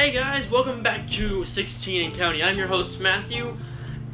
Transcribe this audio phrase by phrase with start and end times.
[0.00, 2.42] Hey guys, welcome back to 16 and Counting.
[2.42, 3.58] I'm your host Matthew,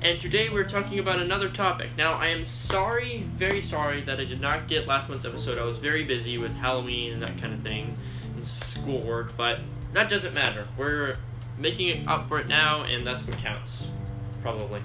[0.03, 1.91] and today we're talking about another topic.
[1.97, 5.59] Now, I am sorry, very sorry that I did not get last month's episode.
[5.59, 7.97] I was very busy with Halloween and that kind of thing,
[8.35, 9.61] and schoolwork, but
[9.93, 10.67] that doesn't matter.
[10.77, 11.19] We're
[11.57, 13.87] making it up for it now, and that's what counts,
[14.43, 14.83] probably.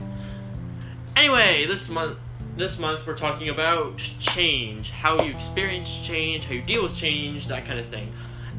[1.15, 2.19] Anyway, this month,
[2.57, 7.47] this month we're talking about change, how you experience change, how you deal with change,
[7.47, 8.13] that kind of thing.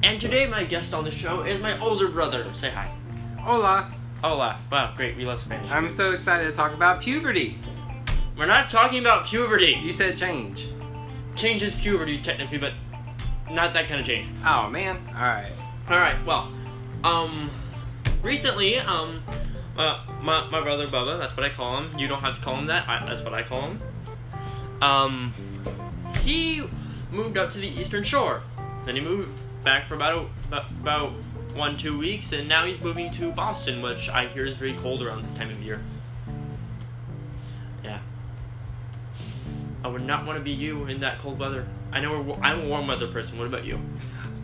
[0.05, 2.53] And today, my guest on the show is my older brother.
[2.53, 2.93] Say hi.
[3.39, 3.93] Hola.
[4.23, 4.59] Hola.
[4.71, 5.17] Wow, great.
[5.17, 5.71] We love Spanish.
[5.71, 7.57] I'm so excited to talk about puberty.
[8.37, 9.79] We're not talking about puberty.
[9.81, 10.67] You said change.
[11.37, 12.73] Change is puberty, technically, but
[13.49, 14.27] not that kind of change.
[14.45, 14.99] Oh man.
[15.09, 15.53] All right.
[15.89, 16.17] All right.
[16.27, 16.53] Well,
[17.05, 17.49] um,
[18.23, 19.23] recently, um,
[19.79, 21.17] uh, my my brother Bubba.
[21.19, 21.97] That's what I call him.
[21.97, 22.89] You don't have to call him that.
[22.89, 23.83] I, that's what I call him.
[24.81, 25.33] Um,
[26.23, 26.65] he
[27.13, 28.43] moved up to the Eastern Shore.
[28.85, 29.31] Then he moved
[29.65, 30.29] back for about
[30.83, 31.13] about,
[31.55, 35.03] one two weeks, and now he's moving to Boston, which I hear is very cold
[35.03, 35.83] around this time of year.
[37.85, 37.99] Yeah.
[39.85, 41.67] I would not want to be you in that cold weather.
[41.93, 43.39] I know I'm a warm weather person.
[43.39, 43.79] What about you?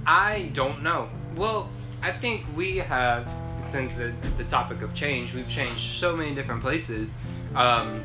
[0.07, 1.09] I don't know.
[1.35, 1.71] Well,
[2.03, 3.27] I think we have
[3.63, 7.19] since the, the topic of change, we've changed so many different places.
[7.55, 8.03] Um,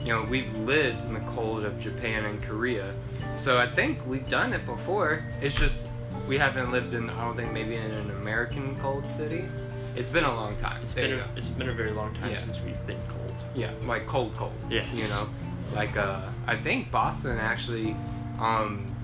[0.00, 2.94] you know, we've lived in the cold of Japan and Korea,
[3.36, 5.24] so I think we've done it before.
[5.40, 5.88] It's just
[6.26, 7.10] we haven't lived in.
[7.10, 9.44] I don't think maybe in an American cold city.
[9.96, 10.80] It's been a long time.
[10.82, 12.38] It's There been a, it's been a very long time Yeah.
[12.38, 13.34] since we've been cold.
[13.54, 14.52] Yeah, like cold, cold.
[14.70, 15.28] Yeah, You know,
[15.74, 17.96] like uh, I think Boston actually,
[18.38, 18.94] um,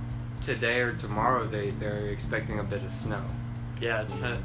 [0.40, 3.22] today or tomorrow they they're expecting a bit of snow.
[3.80, 4.40] Yeah, it's kind of.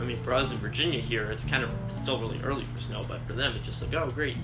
[0.00, 2.78] I mean, for us in Virginia here, it's kind of it's still really early for
[2.80, 4.36] snow, but for them, it's just like, oh, great,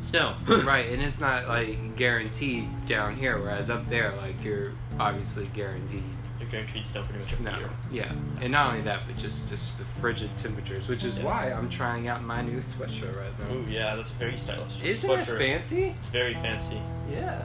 [0.00, 0.34] snow.
[0.64, 6.02] right, and it's not like guaranteed down here, whereas up there, like you're obviously guaranteed
[6.50, 7.58] guaranteed snow pretty much every snow.
[7.58, 7.70] year.
[7.92, 11.24] Yeah, and not only that, but just just the frigid temperatures, which is Yeah.
[11.24, 13.54] why I'm trying out my new sweatshirt right now.
[13.56, 14.82] Ooh, yeah, that's very stylish.
[14.82, 15.84] Isn't it fancy?
[15.96, 16.80] It's very fancy.
[17.10, 17.42] Yeah.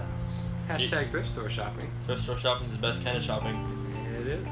[0.70, 1.92] Hashtag thrift store shopping.
[2.06, 3.56] Thrift store shopping is the best kind of shopping.
[4.22, 4.48] It is.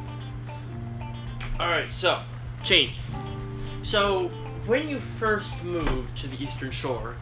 [1.59, 2.21] All right, so
[2.63, 2.95] change.
[3.83, 4.27] So
[4.65, 7.15] when you first moved to the Eastern Shore,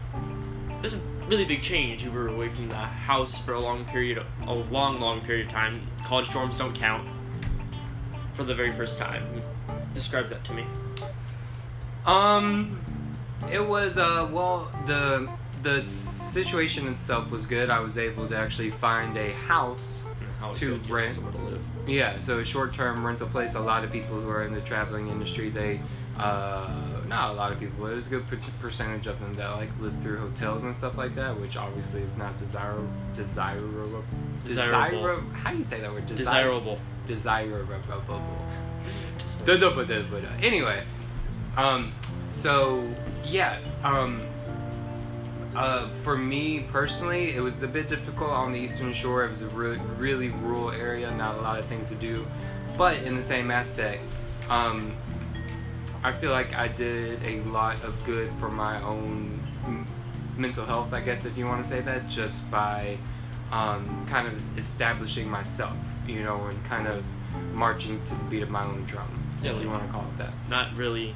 [0.81, 2.03] was a really big change.
[2.03, 5.51] You were away from the house for a long period, a long, long period of
[5.51, 5.81] time.
[6.05, 7.07] College dorms don't count.
[8.39, 9.41] For the very first time,
[9.93, 10.63] describe that to me.
[12.05, 12.79] Um,
[13.51, 15.29] it was uh well the
[15.61, 17.69] the situation itself was good.
[17.69, 20.05] I was able to actually find a house.
[20.53, 21.11] To good, rent.
[21.15, 21.61] somewhere to live.
[21.85, 23.55] Yeah, so a short-term rental place.
[23.55, 25.81] A lot of people who are in the traveling industry, they
[26.17, 28.23] uh not a lot of people, but there's a good
[28.61, 32.15] percentage of them that like live through hotels and stuff like that, which obviously is
[32.17, 32.87] not desirable.
[33.13, 33.97] Desirable.
[34.43, 35.21] Desirable.
[35.33, 36.05] How do you say that word?
[36.05, 36.79] Desir- Desirable.
[37.05, 37.77] Desirable.
[39.45, 40.83] Da- da- ba- da- ba- Anyway,
[41.57, 41.91] um,
[42.27, 42.87] so
[43.25, 44.21] yeah, um,
[45.55, 49.25] uh, for me personally, it was a bit difficult on the Eastern Shore.
[49.25, 52.25] It was a really, really rural area, not a lot of things to do.
[52.77, 54.01] But in the same aspect,
[54.49, 54.93] um,
[56.03, 59.87] I feel like I did a lot of good for my own m-
[60.37, 62.97] mental health, I guess, if you want to say that, just by
[63.51, 65.75] um, kind of establishing myself,
[66.07, 67.03] you know, and kind of
[67.53, 69.07] marching to the beat of my own drum,
[69.43, 70.33] Yeah, if you want to call it that.
[70.49, 71.13] Not really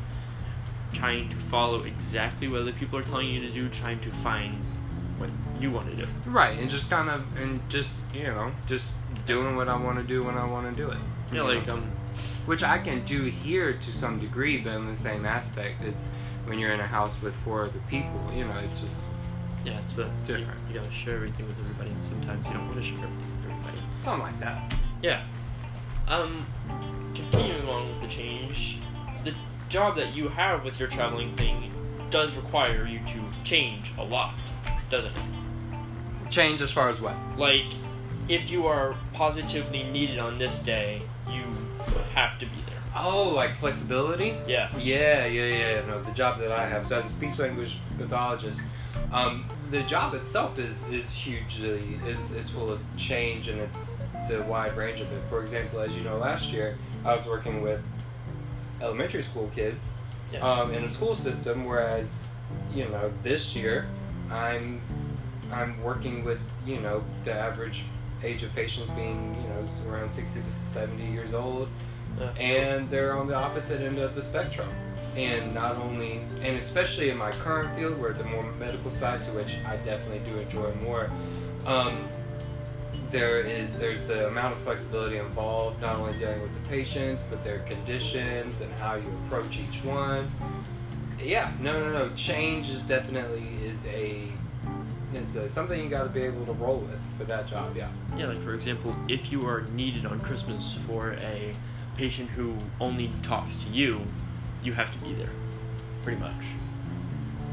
[0.91, 3.69] trying to follow exactly what other people are telling you to do.
[3.69, 4.53] Trying to find
[5.17, 5.29] what
[5.59, 6.07] you want to do.
[6.25, 8.89] Right, and just kind of, and just, you know, just
[9.25, 10.97] doing what I want to do when I want to do it.
[11.31, 11.75] Yeah, like know?
[11.75, 11.91] um,
[12.45, 16.09] Which I can do here to some degree, but in the same aspect, it's
[16.45, 19.03] when you're in a house with four other people, you know, it's just
[19.63, 20.59] yeah, it's a Different.
[20.67, 23.31] You, you gotta share everything with everybody, and sometimes you don't want to share everything
[23.41, 23.77] with everybody.
[23.99, 24.75] something like that.
[25.01, 25.23] Yeah.
[26.07, 26.45] Um,
[27.15, 28.79] continuing on with the change,
[29.23, 29.33] the
[29.69, 31.71] job that you have with your traveling thing
[32.09, 34.35] does require you to change a lot,
[34.89, 36.29] doesn't it?
[36.29, 37.15] Change as far as what?
[37.37, 37.73] Like,
[38.27, 41.43] if you are positively needed on this day, you
[42.13, 42.81] have to be there.
[42.95, 44.37] Oh, like flexibility?
[44.47, 44.69] Yeah.
[44.77, 45.85] Yeah, yeah, yeah.
[45.87, 46.85] No, the job that I have.
[46.85, 48.69] So as a speech language pathologist,
[49.11, 54.43] um, the job itself is is hugely is is full of change and it's the
[54.43, 55.23] wide range of it.
[55.29, 57.83] For example, as you know, last year I was working with
[58.81, 59.93] elementary school kids
[60.31, 60.39] Yeah.
[60.39, 62.29] um, in a school system, whereas
[62.73, 63.87] you know this year
[64.29, 64.81] I'm
[65.51, 67.83] I'm working with you know the average
[68.23, 71.67] age of patients being you know around sixty to seventy years old
[72.19, 74.69] Uh, and they're on the opposite end of the spectrum.
[75.15, 79.31] And not only, and especially in my current field, where the more medical side, to
[79.31, 81.09] which I definitely do enjoy more,
[81.65, 82.07] um,
[83.11, 87.43] there is there's the amount of flexibility involved, not only dealing with the patients, but
[87.43, 90.27] their conditions and how you approach each one.
[91.19, 92.15] Yeah, no, no, no.
[92.15, 94.27] Change is definitely is a
[95.15, 97.75] is a, something you got to be able to roll with for that job.
[97.75, 97.89] Yeah.
[98.17, 101.55] Yeah, like for example, if you are needed on Christmas for a
[101.95, 104.01] patient who only talks to you,
[104.63, 105.29] you have to be there,
[106.03, 106.43] pretty much.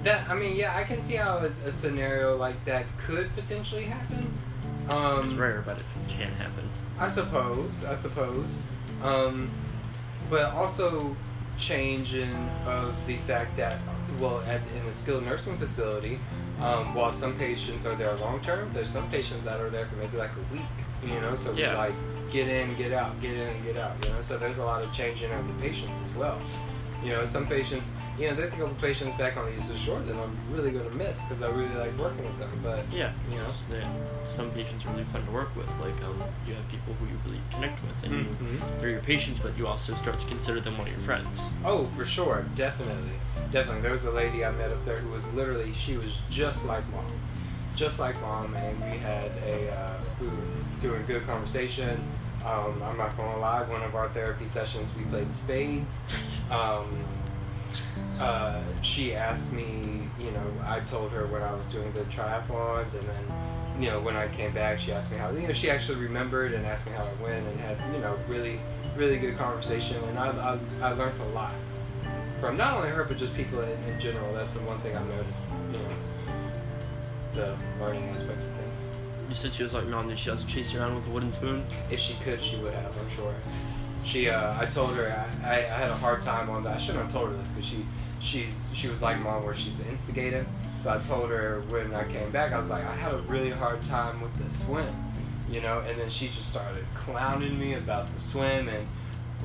[0.02, 3.84] That I mean, yeah, I can see how a, a scenario like that could potentially
[3.84, 4.32] happen.
[4.88, 6.68] Um, it's rare, but it can happen.
[6.98, 7.84] I suppose.
[7.84, 8.60] I suppose.
[9.02, 9.50] Um,
[10.28, 11.16] but also
[11.58, 12.34] changing
[12.66, 13.78] of the fact that
[14.18, 16.18] well, at, in a skilled nursing facility,
[16.60, 19.96] um, while some patients are there long term, there's some patients that are there for
[19.96, 20.62] maybe like a week.
[21.02, 21.70] You know, so Yeah.
[21.72, 21.94] we like
[22.30, 23.92] get in, get out, get in, get out.
[24.06, 26.38] You know, so there's a lot of changing of the patients as well.
[27.02, 30.00] You know, some patients, you know, there's a couple patients back on the Eastern Shore
[30.00, 32.50] that I'm really gonna miss because I really like working with them.
[32.62, 33.46] But Yeah, You know?
[33.72, 33.88] yeah,
[34.24, 35.70] some patients are really fun to work with.
[35.80, 38.80] Like, um, you have people who you really connect with, and Mhm.
[38.80, 41.40] they're your patients, but you also start to consider them one of your friends.
[41.64, 43.12] Oh, for sure, definitely,
[43.52, 43.80] definitely.
[43.80, 46.84] There was a lady I met up there who was literally she was just like
[46.92, 47.06] mom,
[47.74, 50.34] just like mom, and we had a uh, we were
[50.82, 52.02] doing good conversation.
[52.44, 56.02] Um, I'm not gonna lie, one of our therapy sessions we played spades.
[56.50, 56.88] Um,
[58.18, 62.94] uh, she asked me, you know, I told her when I was doing the triathlons,
[62.94, 65.70] and then, you know, when I came back, she asked me how, you know, she
[65.70, 68.60] actually remembered and asked me how it went, and had, you know, really,
[68.96, 71.54] really good conversation, and I, I, I learned a lot
[72.40, 74.32] from not only her but just people in, in general.
[74.32, 75.88] That's the one thing I've noticed, you know,
[77.34, 78.88] the learning aspect of things.
[79.28, 81.30] You said she was like mom, did she also chase you around with a wooden
[81.30, 81.64] spoon?
[81.90, 82.96] If she could, she would have.
[82.98, 83.34] I'm sure.
[84.04, 85.06] She, uh, I told her
[85.44, 86.74] I, I, had a hard time on that.
[86.74, 87.84] I shouldn't have told her this because she,
[88.20, 90.46] she's, she was like mom, where she's instigated.
[90.78, 93.50] So I told her when I came back, I was like, I had a really
[93.50, 94.94] hard time with the swim,
[95.50, 95.80] you know.
[95.80, 98.88] And then she just started clowning me about the swim, and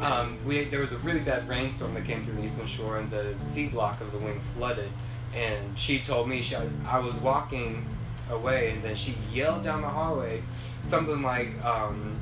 [0.02, 3.12] um, we there was a really bad rainstorm that came through the eastern shore, and
[3.12, 4.90] the sea block of the wing flooded.
[5.36, 6.56] And she told me she,
[6.88, 7.86] I was walking
[8.31, 10.42] away, and then she yelled down the hallway
[10.86, 12.16] something like, um,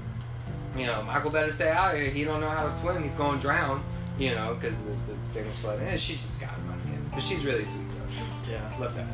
[0.78, 2.10] you know, Michael better stay out here.
[2.10, 3.02] He don't know how to swim.
[3.04, 3.84] He's going to drown.
[4.20, 5.88] You know, because the, the thing was flooding.
[5.88, 7.04] And she just got in my skin.
[7.12, 8.52] But she's really sweet though.
[8.52, 8.72] Yeah.
[8.80, 9.08] Love that.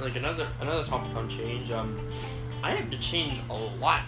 [0.00, 1.70] Like another another topic on change.
[1.70, 2.00] Um,
[2.62, 4.04] I had to change a lot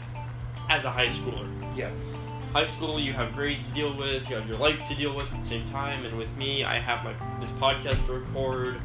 [0.68, 1.46] as a high schooler.
[1.76, 2.14] Yes.
[2.52, 5.32] high school you have grades to deal with you have your life to deal with
[5.32, 8.80] at the same time and with me i have my this podcast to record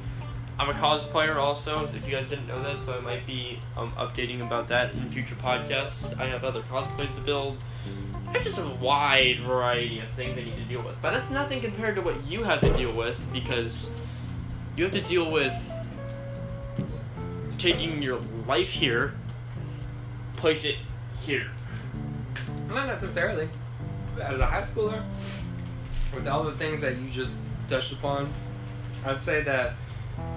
[0.57, 3.59] i'm a cosplayer also so if you guys didn't know that so i might be
[3.77, 6.17] um, updating about that in future podcasts.
[6.19, 7.57] I have other cosplays to build.
[8.31, 11.61] There's just a wide variety of things i need to deal with but that's nothing
[11.61, 13.91] compared to what you have to deal with because
[14.75, 15.53] you have to deal with
[17.57, 19.13] taking your life here
[20.35, 20.75] place it
[21.23, 21.49] here.
[22.67, 23.49] Not necessarily.
[24.21, 25.03] As a high schooler,
[26.13, 28.31] with all the things that you just touched upon,
[29.05, 29.73] I'd say that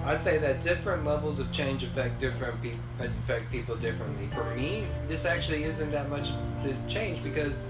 [0.05, 4.27] I'd say that different levels of change affect different people affect people differently.
[4.33, 6.29] For me, this actually isn't that much
[6.63, 7.67] to change because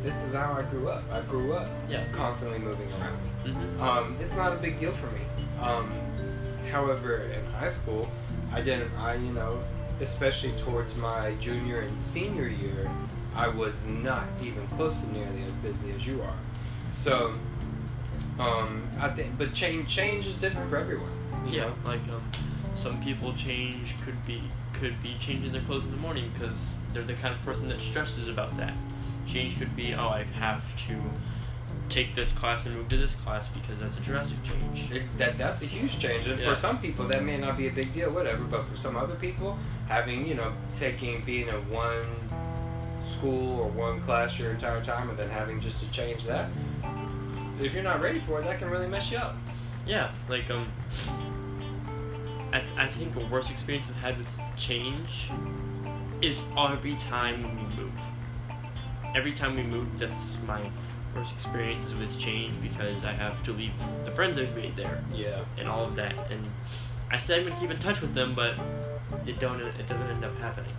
[0.00, 1.02] this is how I grew up.
[1.12, 2.04] I grew up Yeah.
[2.12, 3.18] constantly moving around.
[3.44, 3.82] mm-hmm.
[3.82, 5.20] Um, it's not a big deal for me.
[5.60, 5.90] Um,
[6.70, 8.08] however, in high school,
[8.52, 8.92] I didn't.
[8.96, 9.60] I you know,
[10.00, 12.90] especially towards my junior and senior year,
[13.34, 16.34] I was not even close to nearly as busy as you are.
[16.90, 17.34] So,
[18.38, 21.10] um, I think, but change change is different for everyone.
[21.46, 21.74] You Yeah, know?
[21.84, 22.22] like um,
[22.74, 24.42] some people change could be
[24.72, 27.80] could be changing their clothes in the morning because they're the kind of person that
[27.80, 28.74] stresses about that.
[29.26, 30.96] Change could be oh I have to
[31.88, 34.90] take this class and move to this class because that's a drastic change.
[34.92, 36.48] It's, that that's a huge change, and Yeah.
[36.50, 38.44] for some people that may not be a big deal, whatever.
[38.44, 42.06] But for some other people, having you know taking being in one
[43.02, 46.48] school or one class your entire time, and then having just to change that,
[47.60, 49.36] if you're not ready for it, that can really mess you up.
[49.90, 50.70] Yeah, like um,
[52.52, 55.32] I I think a worst experience I've had with change
[56.22, 58.00] is every time we move.
[59.16, 60.70] Every time we move, that's my
[61.12, 63.72] worst experiences with change because I have to leave
[64.04, 65.02] the friends I've made there.
[65.12, 65.40] Yeah.
[65.58, 66.30] and all of that.
[66.30, 66.48] And
[67.10, 68.54] I said I'm gonna keep in touch with them, but
[69.26, 69.60] it don't.
[69.60, 70.72] It doesn't end up happening.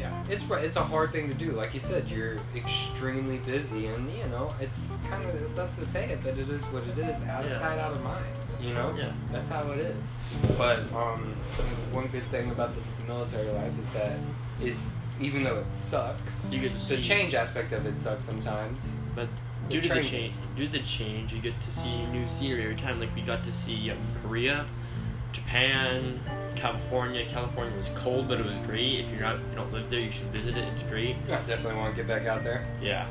[0.00, 0.48] Yeah, it's.
[0.50, 1.52] It's a hard thing to do.
[1.52, 5.84] Like you said, you're extremely busy, and you know, it's kind of it sucks to
[5.84, 7.22] say it, but it is what it is.
[7.24, 7.58] Out of Yeah.
[7.58, 8.24] sight, out of mind.
[8.62, 8.94] You know.
[8.96, 9.12] Yeah.
[9.30, 10.10] That's how it is.
[10.56, 11.34] But um,
[11.92, 12.80] one good thing about the
[13.12, 14.16] military life is that
[14.62, 14.74] it,
[15.20, 18.96] even though it sucks, You get to the change aspect of it sucks sometimes.
[19.14, 20.42] But It due to the change, us.
[20.56, 23.00] due to the change, you get to see new scenery every time.
[23.00, 24.64] Like we got to see um, Korea,
[25.32, 26.20] Japan,
[26.56, 27.24] California.
[27.26, 29.04] California was cold, but it was great.
[29.04, 30.64] If you're not, you don't live there, you should visit it.
[30.74, 31.16] It's great.
[31.26, 32.66] I definitely want to get back out there.
[32.82, 33.06] Yeah.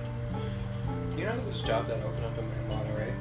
[1.17, 3.13] You know, a job that opened up in Monterey.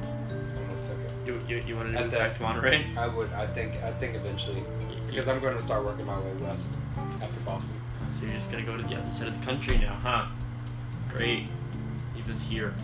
[0.62, 1.11] Almost took it.
[1.26, 2.87] You you, you want to At move back to Monterey?
[2.97, 3.33] I would.
[3.33, 3.75] I think.
[3.83, 4.62] I think eventually,
[5.07, 6.75] because I'm going to start working my way west
[7.21, 7.81] after Boston.
[8.11, 10.26] So you're just gonna go to the other side of the country now, huh?
[11.09, 11.49] Great.
[12.31, 12.75] Us here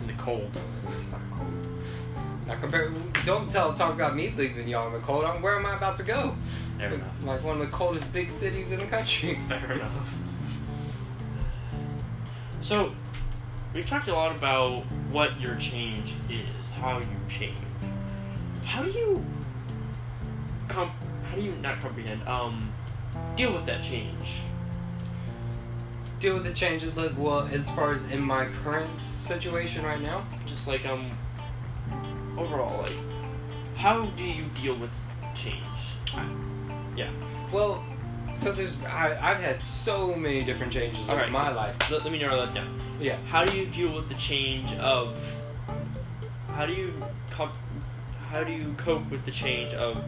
[0.00, 0.58] in the cold.
[0.88, 1.52] It's not cold.
[2.46, 2.90] Now compare.
[3.24, 3.74] Don't tell.
[3.74, 5.24] Talk about me leaving y'all in the cold.
[5.24, 6.34] I'm, where am I about to go?
[6.78, 7.08] Fair enough.
[7.24, 9.38] Like one of the coldest big cities in the country.
[9.48, 10.14] Fair enough.
[12.60, 12.92] So,
[13.72, 17.56] we've talked a lot about what your change is, how you change.
[18.64, 19.24] How do you
[20.68, 20.92] com-
[21.24, 22.72] how do you not comprehend um
[23.36, 24.40] deal with that change?
[26.20, 26.94] Deal with the changes.
[26.96, 31.10] Like, well, as far as in my current situation right now, Just like um
[32.36, 32.96] overall like
[33.74, 34.90] how do you deal with
[35.34, 35.56] change?
[36.14, 36.28] I-
[36.96, 37.10] yeah.
[37.52, 37.82] well,
[38.34, 41.90] so there's I, I've had so many different changes in Alright, my so life.
[41.90, 42.78] Let, let me narrow that down.
[43.00, 43.16] Yeah.
[43.28, 45.42] How do you deal with the change of
[46.48, 46.92] how do you
[48.28, 50.04] how do you cope with the change of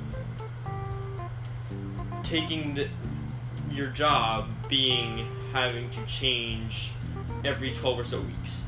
[2.22, 2.88] taking the
[3.70, 6.92] your job being having to change
[7.44, 8.64] every 12 or so weeks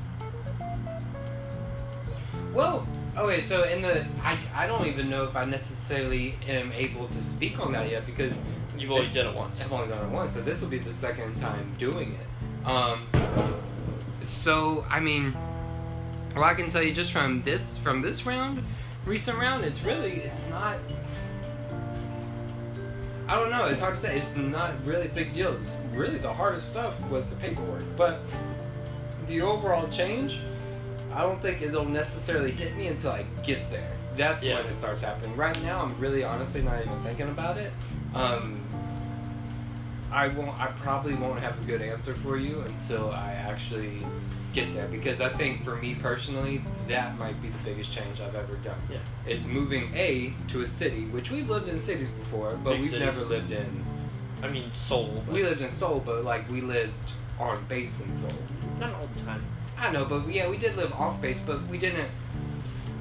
[2.52, 2.86] Well,
[3.16, 7.22] okay, so in the I, I don't even know if I necessarily am able to
[7.22, 8.38] speak on that yet because
[8.78, 10.92] you've only done it once I've only done it once, so this will be the
[10.92, 12.66] second time doing it.
[12.66, 13.06] Um,
[14.22, 15.34] so I mean,
[16.34, 18.64] well, I can tell you just from this from this round,
[19.04, 20.78] recent round, it's really it's not.
[23.26, 23.64] I don't know.
[23.64, 24.16] It's hard to say.
[24.16, 25.52] It's not really a big deal.
[25.54, 28.20] It's really the hardest stuff was the paperwork, but
[29.26, 30.40] the overall change,
[31.12, 33.90] I don't think it'll necessarily hit me until I get there.
[34.16, 34.56] That's Yeah.
[34.56, 35.34] when it starts happening.
[35.36, 37.72] Right now, I'm really honestly not even thinking about it.
[38.14, 38.60] Um,
[40.12, 40.56] I won't.
[40.60, 44.06] I probably won't have a good answer for you until I actually
[44.54, 48.34] get there because I think for me personally, that might be the biggest change I've
[48.36, 48.78] ever done.
[48.90, 48.98] Yeah.
[49.26, 52.90] Is moving a to a city, which we've lived in cities before, but Big we've
[52.90, 53.06] cities.
[53.06, 53.84] never lived in.
[54.42, 58.30] i mean but We lived in Seoul, but like we lived on base in Seoul.
[58.78, 59.44] not all the time
[59.76, 62.08] I know, but yeah, we did live off base, but we didn't.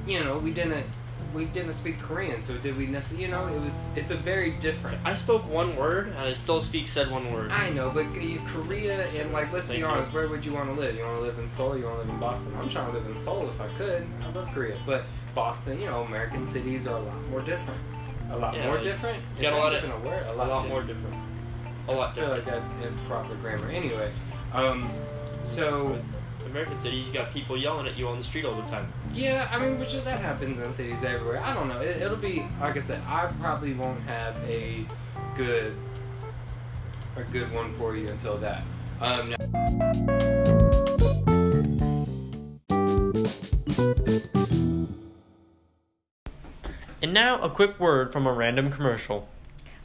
[0.06, 0.86] You know, we didn't.
[1.34, 3.24] We didn't speak Korean, so did we necessarily?
[3.26, 3.86] You know, it was.
[3.96, 4.98] It's a very different.
[5.04, 8.06] i spoke one word and i still speak said one word I know, but
[8.46, 9.86] Korea and like, let's Thank be you.
[9.86, 10.94] honest, where would you want to live?
[10.94, 11.76] You want to live in Seoul?
[11.76, 12.54] You want to live in Boston?
[12.56, 14.06] I'm trying to live in Seoul if I could.
[14.22, 17.80] I love Korea, but Boston, you know, American cities are a lot more different.
[18.30, 19.18] A lot Yeah, more different.
[19.40, 20.22] Got a lot of- a word?
[20.22, 20.68] A a lot, lot different.
[20.68, 21.24] more different
[21.86, 23.68] a lot I feel like that's improper grammar.
[23.68, 24.10] Anyway,
[24.52, 24.90] um,
[25.42, 26.06] so with
[26.54, 29.48] american cities you got people yelling at you on the street all the time Yeah,
[29.50, 31.40] I mean, which that happens in cities everywhere.
[31.40, 31.80] I don't know.
[31.80, 33.02] It, it'll be like I said.
[33.08, 34.86] I probably won't have a
[35.34, 35.74] good
[37.16, 38.62] a good one for you until that.
[39.00, 39.34] Um,
[47.02, 49.28] and now a quick word from a random commercial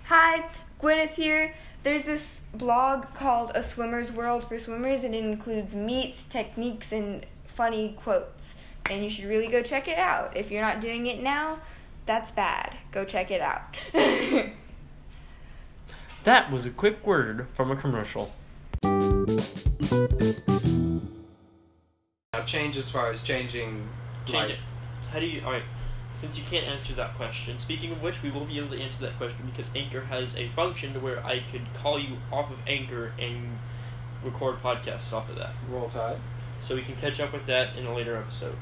[0.06, 0.46] Hi,
[0.80, 1.56] Gwyneth here.
[1.84, 7.26] There's this blog called A Swimmer's World for Swimmers, and it includes meets, techniques, and
[7.46, 8.58] funny quotes.
[8.90, 10.36] And you should really go check it out.
[10.36, 11.60] If you're not doing it now,
[12.06, 12.76] that's bad.
[12.92, 13.62] Go check it out.
[16.26, 18.34] That was a quick word from a commercial.
[18.84, 19.30] now
[22.46, 23.88] change as far as changing.
[24.26, 24.60] Change like- it.
[25.12, 25.42] How do you?
[25.44, 25.64] All right.
[26.20, 29.00] Since you can't answer that question, speaking of which, we will be able to answer
[29.04, 32.58] that question because Anchor has a function to where I could call you off of
[32.68, 33.58] Anchor and
[34.22, 35.52] record podcasts off of that.
[35.70, 36.18] Roll Tide.
[36.60, 38.58] So we can catch up with that in a later episode.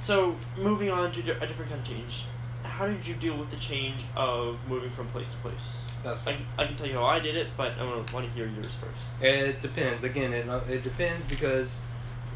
[0.00, 2.24] So moving on to a different kind of change.
[2.62, 5.84] How did you deal with the change of moving from place to place?
[6.02, 8.46] That's I, I can tell you how I did it, but I want to hear
[8.46, 9.10] yours first.
[9.20, 10.04] It depends.
[10.04, 11.82] Again, it, it depends because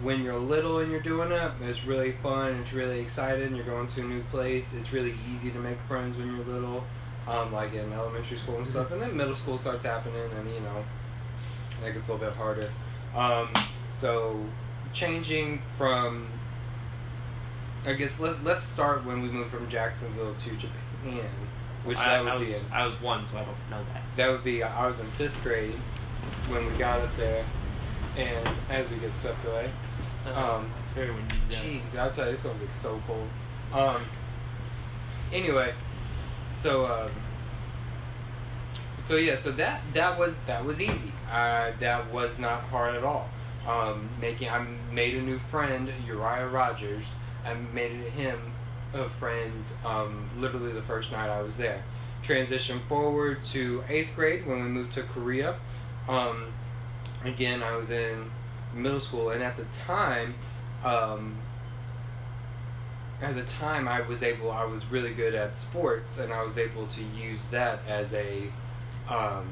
[0.03, 2.55] when you're little and you're doing it, it's really fun.
[2.61, 3.55] It's really exciting.
[3.55, 4.75] You're going to a new place.
[4.75, 6.85] It's really easy to make friends when you're little,
[7.29, 8.91] um, like in elementary school and stuff.
[8.93, 10.85] And then middle school starts happening, and you know,
[11.87, 12.71] it gets a little bit harder.
[13.15, 13.49] Um,
[13.93, 14.43] so
[14.93, 16.27] changing from,
[17.85, 21.29] I guess let's let's start when we moved from Jacksonville to Japan,
[21.85, 22.55] which I, that would I was be.
[22.55, 24.03] In, I was one, so I don't know that.
[24.17, 25.75] that would be I was in fifth grade
[26.49, 27.45] when we got up there,
[28.17, 29.71] and as we get swept away.
[30.35, 31.37] Um, it's very windy.
[31.49, 33.29] Jeez, I'll tell you, it's gonna be so cold.
[33.73, 34.03] Um.
[35.33, 35.73] Anyway,
[36.49, 37.11] so um.
[38.99, 41.13] So yeah, so that that was that was easy.
[41.31, 43.29] Uh, that was not hard at all.
[43.67, 47.11] Um, making I made a new friend, Uriah Rogers.
[47.45, 48.39] I made him
[48.93, 51.83] a friend um, literally the first night I was there.
[52.23, 55.57] Transition forward to eighth grade when we moved to Korea.
[56.09, 56.47] Um,
[57.25, 58.31] again, I was in
[58.75, 60.35] middle school, and at the time,
[60.85, 61.37] um,
[63.21, 66.57] at the time I was able, I was really good at sports, and I was
[66.59, 68.45] able to use that as a,
[69.09, 69.47] um,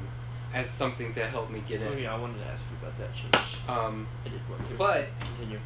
[0.53, 1.99] as something to help me get Oh in.
[2.03, 3.57] yeah, I wanted to ask you about that change.
[3.69, 4.73] Um, I did want to.
[4.75, 5.59] but continue.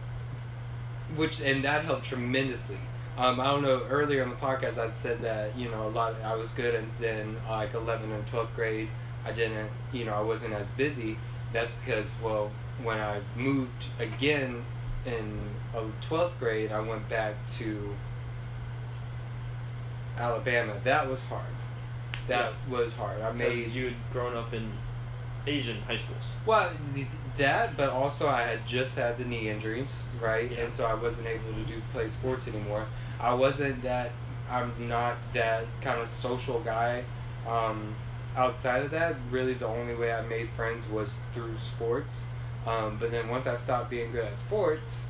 [1.16, 2.78] which and that helped tremendously.
[3.18, 3.84] Um, I don't know.
[3.90, 6.16] Earlier in the podcast, I said that you know a lot.
[6.24, 8.90] I was good, and then like eleventh and twelfth grade,
[9.24, 9.70] I didn't.
[9.94, 11.18] You know, I wasn't as busy.
[11.54, 14.64] That's because well, when I moved again
[15.06, 15.40] in
[15.76, 17.96] uh, twelfth grade, I went back to
[20.18, 20.80] Alabama.
[20.84, 21.46] That was hard.
[22.28, 23.22] That was hard.
[23.22, 24.72] I made you had grown up in
[25.46, 26.32] Asian high schools.
[26.46, 26.72] Well,
[27.38, 30.50] that, but also I had just had the knee injuries, right?
[30.50, 30.62] Yeah.
[30.62, 32.86] And so I wasn't able to do play sports anymore.
[33.20, 34.12] I wasn't that.
[34.50, 37.04] I'm not that kind of social guy.
[37.48, 37.94] Um,
[38.38, 42.28] outside of that, really, the only way I made friends was through sports.
[42.66, 45.08] Um, but then once I stopped being good at sports,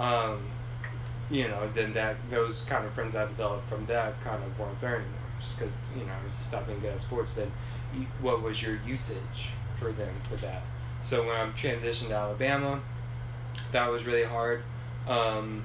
[0.00, 0.42] um,
[1.30, 4.80] you know, then that those kind of friends I developed from that kind of weren't
[4.80, 5.18] there anymore.
[5.38, 7.50] Just because you know, you stop being good at sports, then
[8.20, 10.62] what was your usage for them for that?
[11.00, 12.80] So when I transitioned to Alabama,
[13.72, 14.62] that was really hard.
[15.08, 15.64] Um,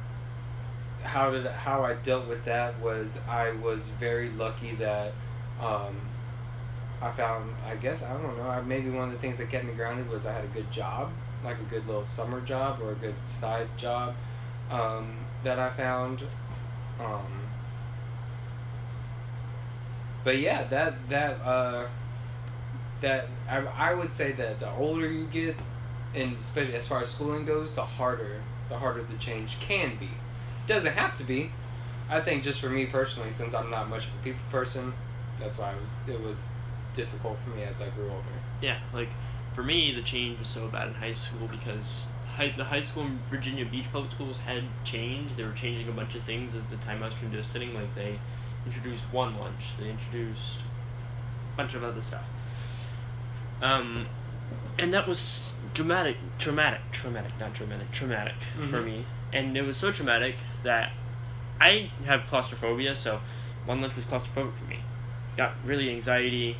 [1.04, 5.14] how did how I dealt with that was I was very lucky that
[5.62, 5.96] um,
[7.02, 9.74] I found I guess I don't know maybe one of the things that kept me
[9.74, 11.12] grounded was I had a good job
[11.44, 14.16] like a good little summer job or a good side job
[14.70, 16.24] um, that I found.
[17.00, 17.48] Um,
[20.24, 21.88] but yeah, that that uh,
[23.02, 25.56] that I, I would say that the older you get,
[26.16, 30.10] and especially as far as schooling goes, the harder the harder the change can be.
[30.66, 31.52] Doesn't have to be.
[32.10, 34.94] I think just for me personally, since I'm not much of a people person,
[35.40, 36.50] that's why it was it was
[36.98, 38.26] difficult for me as I grew older.
[38.62, 39.10] Yeah, like
[39.54, 43.04] for me, the change was so bad in high school because high, the high school
[43.04, 45.38] in Virginia Beach public schools had changed.
[45.38, 47.74] They were changing a bunch of things as the time I was transitioning.
[47.74, 48.20] Like they
[48.66, 50.60] introduced one lunch, they introduced
[51.54, 52.28] a bunch of other stuff.
[53.62, 54.08] Um,
[54.78, 58.36] and that was dramatic, traumatic, traumatic, not dramatic, traumatic
[58.70, 58.86] for Mhm.
[58.86, 59.06] me.
[59.34, 60.92] And it was so traumatic that
[61.60, 63.22] I have claustrophobia, so
[63.66, 64.80] one lunch was claustrophobic for me.
[65.36, 66.58] Got really anxiety.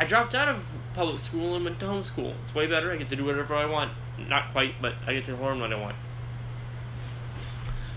[0.00, 2.34] I dropped out of public school and went to homeschool.
[2.44, 2.92] It's way better.
[2.92, 3.92] I get to do whatever I want.
[4.28, 5.96] Not quite, but I get to learn what I want.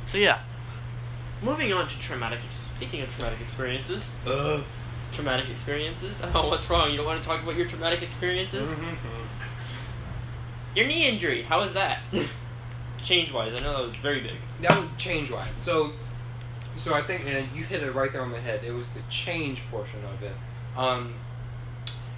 [0.06, 0.40] So yeah.
[1.42, 2.40] Moving on to traumatic.
[2.52, 4.62] Speaking of traumatic experiences, Uh.
[5.12, 6.22] traumatic experiences.
[6.36, 6.92] Oh, what's wrong?
[6.92, 8.76] You don't want to talk about your traumatic experiences?
[10.76, 11.44] Your knee injury.
[11.44, 12.00] How was that?
[13.04, 14.36] Change wise, I know that was very big.
[14.62, 15.50] That was change wise.
[15.50, 15.92] So,
[16.76, 18.62] so I think, and you hit it right there on the head.
[18.64, 20.32] It was the change portion of it.
[20.78, 21.14] Um,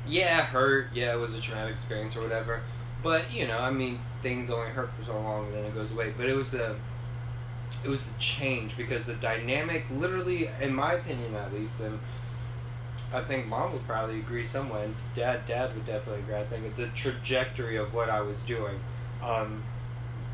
[0.08, 0.88] yeah, it hurt.
[0.94, 2.62] Yeah, it was a traumatic experience or whatever.
[3.02, 5.92] But you know, I mean, things only hurt for so long, and then it goes
[5.92, 6.14] away.
[6.16, 6.76] But it was a,
[7.84, 12.00] it was a change because the dynamic, literally, in my opinion, at least, and
[13.14, 16.36] I think mom would probably agree somewhere, And dad, dad would definitely agree.
[16.36, 18.80] I think the trajectory of what I was doing.
[19.22, 19.64] Um,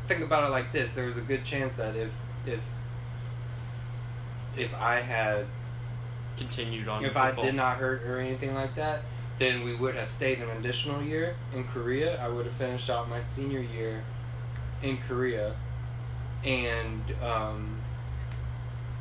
[0.06, 2.12] think about it like this: there was a good chance that if
[2.46, 2.60] if
[4.56, 5.46] if I had
[6.36, 7.04] Continued on.
[7.04, 7.16] if.
[7.16, 9.02] I did not hurt or anything like that,
[9.40, 12.22] then we would have stayed an additional year in Korea.
[12.22, 14.04] I would have finished out my senior year
[14.82, 15.56] in Korea,
[16.44, 17.78] and um,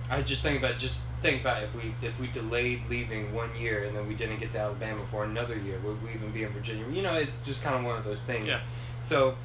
[0.10, 3.84] I just think about just think about if we if we delayed leaving one year
[3.84, 6.50] and then we didn't get to Alabama for another year, would we even be in
[6.52, 6.86] Virginia?
[6.90, 8.48] You know, it's just kind of one of those things.
[8.48, 8.62] Yeah.
[8.98, 9.36] So,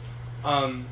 [0.44, 0.87] um,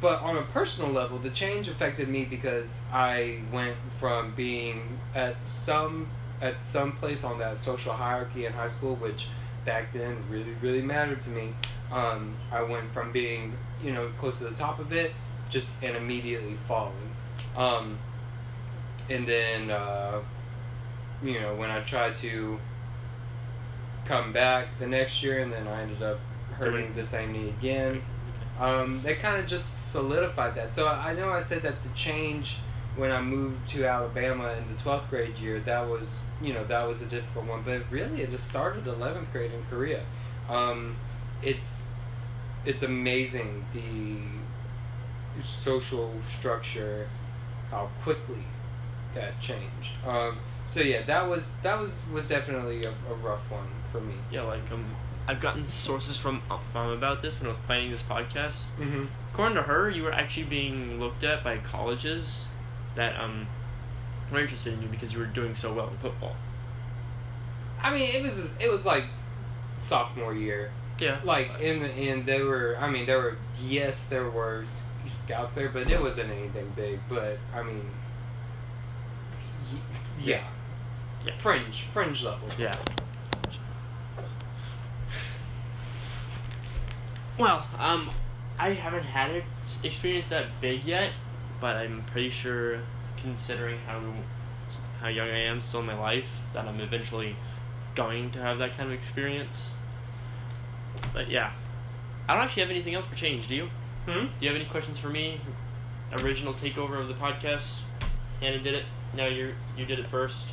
[0.00, 5.36] but on a personal level, the change affected me because I went from being at
[5.48, 6.06] some
[6.40, 9.26] at some place on that social hierarchy in high school, which
[9.64, 11.54] back then really really mattered to me.
[11.92, 15.12] Um, I went from being you know close to the top of it,
[15.48, 17.14] just and immediately falling.
[17.56, 17.98] Um,
[19.08, 20.20] and then uh,
[21.22, 22.58] you know when I tried to
[24.04, 26.20] come back the next year, and then I ended up
[26.52, 28.02] hurting the same knee again
[28.60, 30.74] um, it kind of just solidified that.
[30.74, 32.58] So I know I said that the change
[33.00, 36.86] when I moved to Alabama in the twelfth grade year, that was you know that
[36.86, 37.62] was a difficult one.
[37.62, 40.02] But really, it just started eleventh grade in Korea.
[40.48, 40.96] Um,
[41.42, 41.90] it's
[42.66, 47.08] it's amazing the social structure,
[47.70, 48.44] how quickly
[49.14, 49.94] that changed.
[50.06, 54.14] Um, so yeah, that was that was was definitely a, a rough one for me.
[54.30, 54.84] Yeah, like um,
[55.26, 56.42] I've gotten sources from
[56.74, 58.72] mom about this when I was planning this podcast.
[58.76, 59.06] Mm-hmm.
[59.32, 62.44] According to her, you were actually being looked at by colleges
[62.94, 63.46] that um
[64.32, 66.36] were interested in you because you were doing so well in football.
[67.82, 69.04] I mean, it was it was like
[69.78, 70.70] sophomore year.
[70.98, 71.18] Yeah.
[71.24, 74.62] Like in and there were I mean there were yes there were
[75.06, 77.90] scouts there but it wasn't anything big but I mean
[79.72, 79.78] y-
[80.22, 80.44] yeah
[81.26, 81.36] Yeah.
[81.38, 82.76] fringe fringe level Yeah.
[87.38, 88.10] Well, um,
[88.58, 89.42] I haven't had an
[89.82, 91.12] experience that big yet,
[91.60, 92.80] but I'm pretty sure,
[93.16, 94.00] considering how
[95.00, 97.36] how young I am still in my life, that I'm eventually
[97.94, 99.74] going to have that kind of experience.
[101.12, 101.52] But yeah,
[102.28, 103.48] I don't actually have anything else for change.
[103.48, 103.70] Do you?
[104.06, 104.26] hmm?
[104.26, 105.40] Do you have any questions for me?
[106.22, 107.82] Original takeover of the podcast.
[108.40, 108.84] Hannah did it.
[109.16, 110.48] Now you you did it first.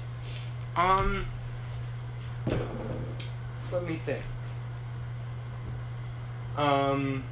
[0.75, 1.25] um
[3.71, 4.21] let me think
[6.55, 7.23] um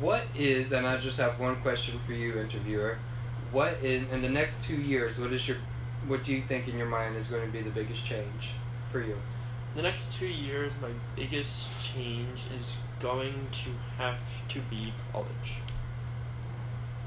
[0.00, 2.98] what is and I just have one question for you interviewer
[3.52, 5.58] what in in the next two years what is your
[6.06, 8.52] what do you think in your mind is going to be the biggest change
[8.90, 9.16] for you
[9.76, 14.18] The next two years, my biggest change is going to have
[14.48, 15.58] to be college.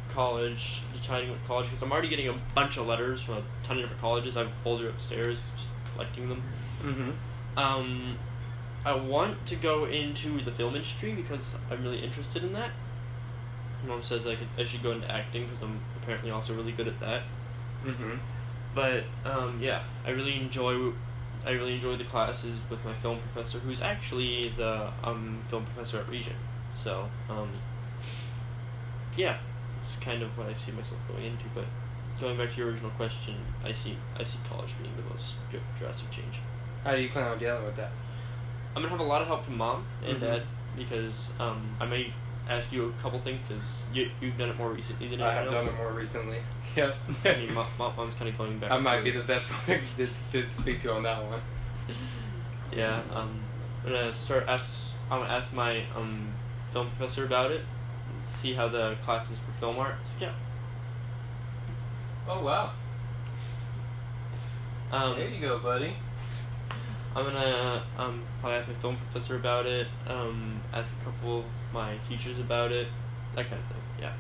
[0.10, 3.78] College, deciding what college, because I'm already getting a bunch of letters from a ton
[3.78, 4.36] of different colleges.
[4.36, 6.44] I have a folder upstairs, just collecting them.
[6.84, 7.12] mm-hmm
[7.58, 8.18] Um,
[8.88, 12.72] I want to go into the film industry because I'm really interested in that.
[13.86, 16.88] Mom says I, could, I should go into acting because I'm apparently also really good
[16.88, 17.24] at that.
[17.86, 18.16] mm-hmm
[18.74, 20.94] But um, yeah, I really enjoy.
[21.46, 26.00] I really enjoy the classes with my film professor, who's actually the um, film professor
[26.00, 26.38] at Regent.
[26.74, 27.52] So um,
[29.18, 29.38] yeah,
[29.80, 31.44] it's kind of what I see myself going into.
[31.54, 31.66] But
[32.22, 35.36] going back to your original question, I see I see college being the most
[35.78, 36.40] drastic change.
[36.86, 37.92] How do you plan on dealing with that?
[38.76, 40.22] I'm gonna have a lot of help from mom and Mhm.
[40.22, 40.44] dad
[40.76, 42.14] because um, I may
[42.50, 45.48] ask you a couple things because you you've done it more recently than I have
[45.48, 46.38] anyone done it more recently.
[46.76, 46.96] Yep.
[47.26, 48.72] I mean, mom, mom, mom's kind of going back.
[48.72, 51.42] I might be the best one to, to speak to on that one.
[52.72, 53.40] Yeah, um,
[53.86, 55.00] I'm gonna start ask.
[55.10, 56.34] I'm gonna ask my um
[56.72, 57.62] film professor about it.
[58.16, 60.30] and See how the classes for film art go.
[62.30, 62.72] Oh wow!
[64.92, 65.94] Um, there you go, buddy.
[67.18, 69.88] I'm gonna um probably ask my film professor about it.
[70.08, 72.88] Um, ask a couple of my teachers about it.
[73.36, 73.82] That kind of thing.
[74.00, 74.14] Yeah.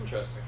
[0.00, 0.42] Interesting.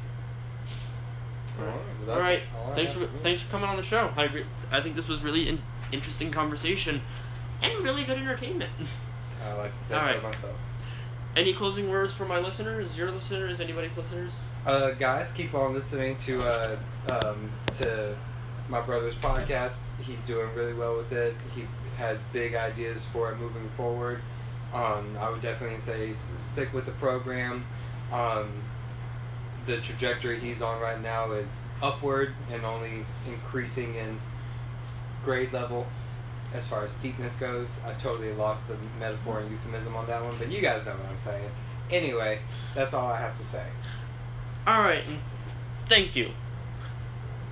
[1.60, 1.74] All right.
[2.06, 2.42] Well, all right.
[2.56, 4.12] all Thanks for thanks for coming on the show.
[4.16, 7.02] I re- I think this was really an interesting conversation,
[7.62, 8.72] and really good entertainment.
[9.46, 10.22] I like to say All so right.
[10.22, 10.56] myself.
[11.36, 12.98] Any closing words for my listeners?
[12.98, 13.60] Your listeners?
[13.60, 14.52] Anybody's listeners?
[14.66, 16.76] Uh, guys, keep on listening to uh,
[17.22, 18.16] um, to
[18.70, 19.90] my brother's podcast.
[20.00, 21.34] He's doing really well with it.
[21.54, 21.64] He
[21.98, 24.22] has big ideas for it moving forward.
[24.72, 27.66] Um, I would definitely say stick with the program.
[28.12, 28.62] Um,
[29.66, 34.20] the trajectory he's on right now is upward and only increasing in
[35.24, 35.86] grade level
[36.54, 37.82] as far as steepness goes.
[37.84, 41.10] I totally lost the metaphor and euphemism on that one, but you guys know what
[41.10, 41.50] I'm saying.
[41.90, 42.38] Anyway,
[42.74, 43.66] that's all I have to say.
[44.66, 45.04] All right.
[45.86, 46.30] Thank you.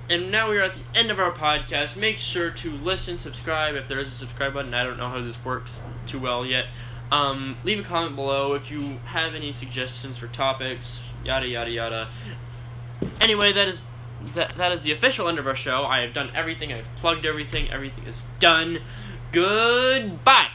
[0.09, 1.95] And now we're at the end of our podcast.
[1.95, 4.73] Make sure to listen, subscribe if there is a subscribe button.
[4.73, 6.65] I don't know how this works too well yet.
[7.11, 10.99] Um, leave a comment below if you have any suggestions for topics.
[11.23, 12.07] Yada yada yada.
[13.21, 13.87] Anyway, that is
[14.33, 15.83] that that is the official end of our show.
[15.85, 16.73] I have done everything.
[16.73, 17.71] I've plugged everything.
[17.71, 18.79] Everything is done.
[19.31, 20.49] Goodbye.